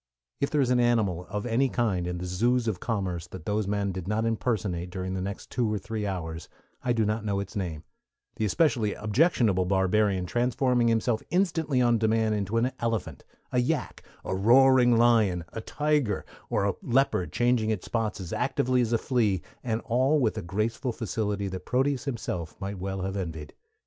If 0.39 0.49
there 0.49 0.61
is 0.61 0.71
an 0.71 0.79
animal 0.79 1.27
of 1.29 1.45
any 1.45 1.69
kind 1.69 2.07
in 2.07 2.17
the 2.17 2.25
zoos 2.25 2.67
of 2.67 2.79
commerce 2.79 3.27
that 3.27 3.45
those 3.45 3.67
men 3.67 3.91
did 3.91 4.07
not 4.07 4.25
impersonate 4.25 4.89
during 4.89 5.13
the 5.13 5.21
next 5.21 5.51
two 5.51 5.71
or 5.71 5.77
three 5.77 6.07
hours 6.07 6.49
I 6.83 6.91
do 6.91 7.05
not 7.05 7.23
know 7.23 7.39
its 7.39 7.55
name, 7.55 7.83
the 8.37 8.45
especially 8.45 8.95
objectionable 8.95 9.65
barbarian 9.65 10.25
transforming 10.25 10.87
himself 10.87 11.21
instantly 11.29 11.81
on 11.81 11.99
demand 11.99 12.33
into 12.33 12.57
an 12.57 12.71
elephant, 12.79 13.23
a 13.51 13.59
yak, 13.59 14.01
a 14.25 14.33
roaring 14.35 14.97
lion, 14.97 15.43
a 15.53 15.61
tiger, 15.61 16.25
or 16.49 16.65
a 16.65 16.73
leopard 16.81 17.31
changing 17.31 17.69
its 17.69 17.85
spots 17.85 18.19
as 18.19 18.33
actively 18.33 18.81
as 18.81 18.91
a 18.93 18.97
flea, 18.97 19.43
and 19.63 19.81
all 19.81 20.19
with 20.19 20.35
a 20.35 20.41
graceful 20.41 20.91
facility 20.91 21.47
that 21.47 21.67
Proteus 21.67 22.05
himself 22.05 22.59
might 22.59 22.79
well 22.79 23.01
have 23.01 23.15
envied. 23.15 23.53